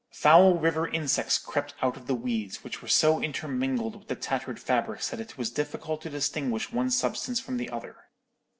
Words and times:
Foul 0.09 0.55
river 0.57 0.87
insects 0.87 1.37
crept 1.37 1.75
out 1.83 1.95
of 1.95 2.07
the 2.07 2.15
weeds, 2.15 2.63
which 2.63 2.81
were 2.81 2.87
so 2.87 3.21
intermingled 3.21 3.95
with 3.95 4.07
the 4.07 4.15
tattered 4.15 4.59
fabrics 4.59 5.11
that 5.11 5.19
it 5.19 5.37
was 5.37 5.51
difficult 5.51 6.01
to 6.01 6.09
distinguish 6.09 6.73
one 6.73 6.89
substance 6.89 7.39
from 7.39 7.57
the 7.57 7.69
other. 7.69 7.97